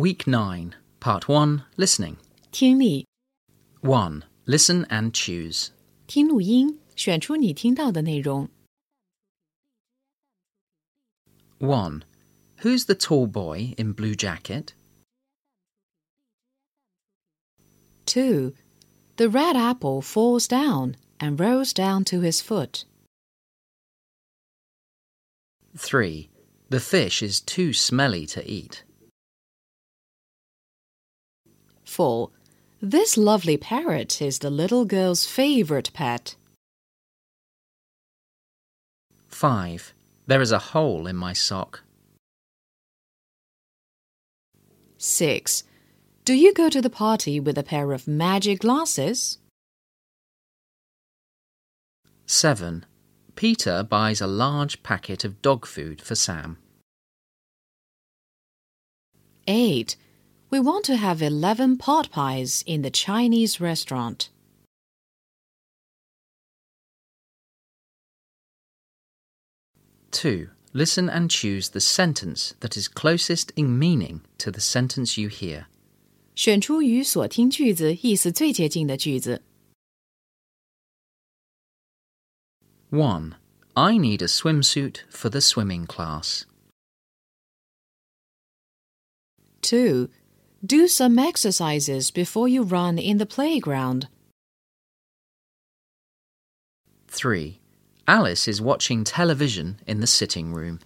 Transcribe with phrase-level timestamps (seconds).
[0.00, 2.18] Week 9, Part 1 Listening.
[2.52, 3.06] 听力
[3.80, 4.24] 1.
[4.46, 5.70] Listen and choose.
[6.06, 8.48] 听录音，选出你听到的内容。
[11.58, 12.02] 1.
[12.62, 14.74] Who's the tall boy in blue jacket?
[18.06, 18.52] 2.
[19.16, 22.84] The red apple falls down and rolls down to his foot.
[25.76, 26.28] 3.
[26.68, 28.84] The fish is too smelly to eat.
[31.91, 32.29] 4.
[32.81, 36.35] This lovely parrot is the little girl's favorite pet.
[39.27, 39.93] 5.
[40.25, 41.83] There is a hole in my sock.
[44.97, 45.63] 6.
[46.23, 49.37] Do you go to the party with a pair of magic glasses?
[52.25, 52.85] 7.
[53.35, 56.57] Peter buys a large packet of dog food for Sam.
[59.45, 59.97] 8.
[60.50, 64.30] We want to have 11 pot pies in the Chinese restaurant.
[70.12, 70.48] 2.
[70.72, 75.66] Listen and choose the sentence that is closest in meaning to the sentence you hear.
[76.34, 79.42] 选出与所听句子意思最接近的句子。
[82.90, 83.32] 1.
[83.74, 86.44] I need a swimsuit for the swimming class.
[89.62, 90.08] 2.
[90.63, 94.07] Do some exercises before you run in the playground.
[97.07, 97.59] 3.
[98.07, 100.79] Alice is watching television in the sitting room.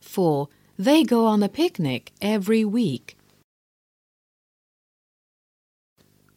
[0.00, 0.48] 4.
[0.78, 3.16] They go on a picnic every week.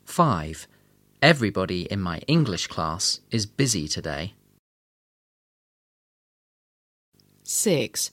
[0.06, 0.68] 5.
[1.22, 4.34] Everybody in my English class is busy today.
[7.44, 8.10] 6.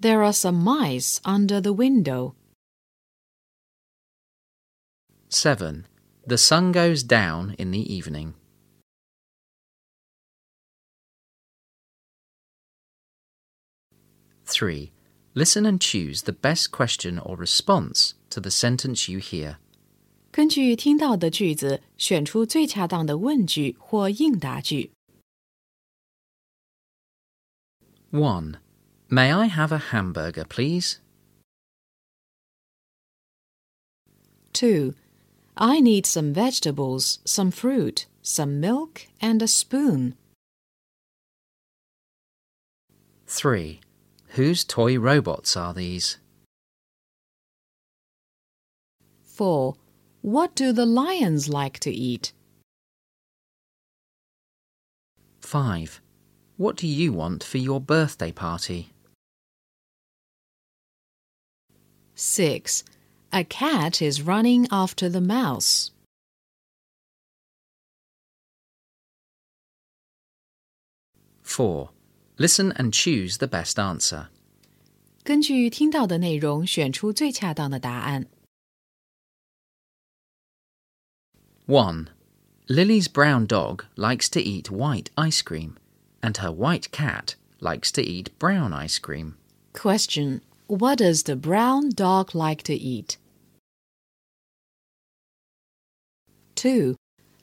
[0.00, 2.34] There are some mice under the window.
[5.28, 5.86] 7.
[6.26, 8.34] The sun goes down in the evening.
[14.46, 14.92] 3.
[15.34, 19.58] Listen and choose the best question or response to the sentence you hear.
[20.32, 24.90] 根据听到的句子，选出最恰当的问句或应答句。
[28.10, 28.54] 1.
[29.15, 30.99] May I have a hamburger, please?
[34.51, 34.93] 2.
[35.55, 40.15] I need some vegetables, some fruit, some milk, and a spoon.
[43.27, 43.79] 3.
[44.31, 46.17] Whose toy robots are these?
[49.23, 49.75] 4.
[50.23, 52.33] What do the lions like to eat?
[55.39, 56.01] 5.
[56.57, 58.91] What do you want for your birthday party?
[62.14, 62.84] 6.
[63.32, 65.90] A cat is running after the mouse.
[71.42, 71.90] 4.
[72.38, 74.28] Listen and choose the best answer.
[75.24, 78.26] 根据听到的内容，选出最恰当的答案。
[81.66, 82.06] 1.
[82.68, 85.76] Lily's brown dog likes to eat white ice cream,
[86.20, 89.34] and her white cat likes to eat brown ice cream.
[89.72, 93.17] Question what does the brown dog like to eat?
[96.55, 96.95] 2.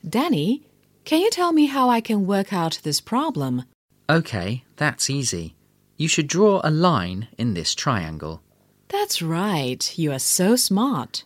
[0.07, 0.63] Danny,
[1.05, 3.63] can you tell me how I can work out this problem?
[4.09, 5.55] OK, that's easy.
[5.95, 8.41] You should draw a line in this triangle.
[8.89, 9.97] That's right.
[9.97, 11.23] You are so smart.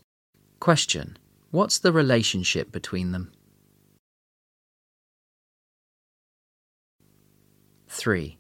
[0.60, 1.18] Question
[1.50, 3.32] What's the relationship between them?
[7.88, 8.38] 3.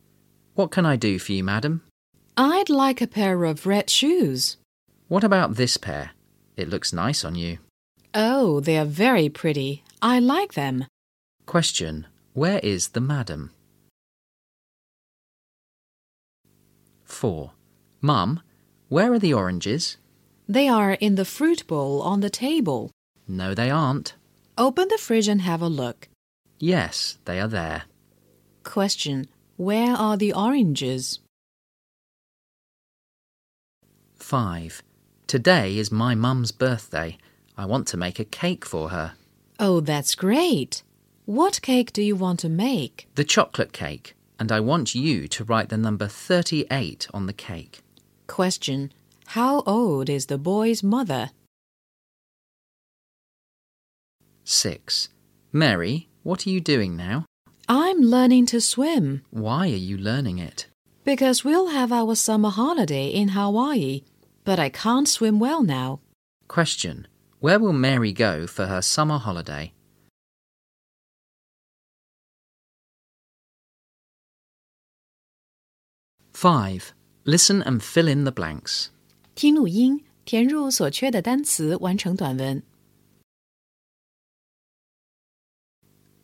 [0.53, 1.86] What can I do for you, madam?
[2.37, 4.57] I'd like a pair of red shoes.
[5.07, 6.11] What about this pair?
[6.55, 7.57] It looks nice on you.
[8.13, 9.83] Oh, they are very pretty.
[10.03, 10.85] I like them.
[11.47, 13.51] Question Where is the madam?
[17.05, 17.51] 4.
[18.01, 18.41] Mum,
[18.89, 19.97] where are the oranges?
[20.47, 22.91] They are in the fruit bowl on the table.
[23.27, 24.13] No, they aren't.
[24.57, 26.07] Open the fridge and have a look.
[26.59, 27.83] Yes, they are there.
[28.63, 31.19] Question Where are the oranges?
[34.27, 34.83] 5.
[35.25, 37.17] Today is my mum's birthday.
[37.57, 39.13] I want to make a cake for her.
[39.57, 40.83] Oh, that's great.
[41.23, 43.07] What cake do you want to make?
[43.15, 47.79] The chocolate cake, and I want you to write the number 38 on the cake.
[48.27, 48.91] Question
[49.27, 51.29] How old is the boy's mother?
[54.43, 55.07] 6.
[55.53, 57.23] Mary, what are you doing now?
[57.69, 60.67] I'm learning to swim Why are you learning it?
[61.05, 64.01] Because we'll have our summer holiday in Hawaii,
[64.46, 66.00] but I can't swim well now.
[66.48, 67.06] Question
[67.40, 69.72] Where will Mary go for her summer holiday?
[76.32, 76.92] Five.
[77.24, 78.90] Listen and fill in the blanks.
[79.34, 82.62] 听录音，填入所缺的单词，完成短文。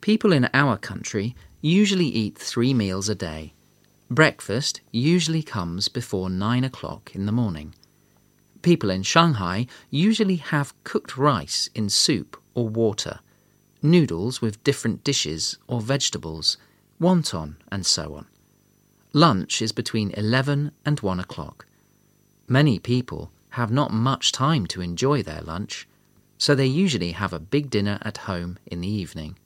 [0.01, 3.53] People in our country usually eat three meals a day.
[4.09, 7.73] Breakfast usually comes before nine o'clock in the morning.
[8.64, 13.20] People in Shanghai usually have cooked rice in soup or water,
[13.82, 16.56] noodles with different dishes or vegetables,
[16.98, 18.26] wonton, and so on.
[19.12, 21.66] Lunch is between 11 and 1 o'clock.
[22.48, 25.86] Many people have not much time to enjoy their lunch,
[26.38, 29.38] so they usually have a big dinner at home in the evening.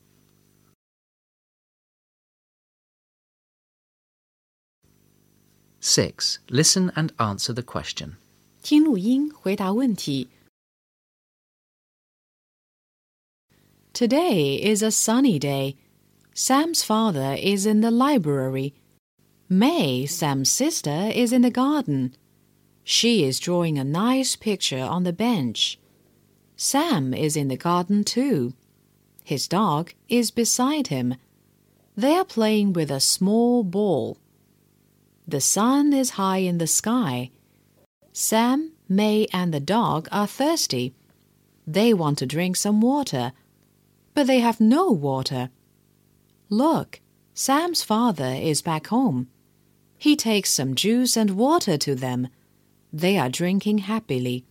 [5.81, 6.39] Six.
[6.49, 8.17] Listen and answer the question.
[8.62, 10.30] 听录音，回答问题。
[13.94, 15.76] Today is a sunny day.
[16.34, 18.74] Sam's father is in the library.
[19.48, 22.14] May, Sam's sister, is in the garden.
[22.84, 25.78] She is drawing a nice picture on the bench.
[26.58, 28.54] Sam is in the garden too.
[29.24, 31.16] His dog is beside him.
[31.96, 34.18] They are playing with a small ball.
[35.28, 37.30] The sun is high in the sky.
[38.13, 40.95] Sam, May, and the dog are thirsty.
[41.67, 43.33] They want to drink some water,
[44.15, 45.51] but they have no water.
[46.49, 47.01] Look,
[47.35, 49.29] Sam's father is back home.
[49.99, 52.29] He takes some juice and water to them.
[52.93, 54.45] They are drinking happily.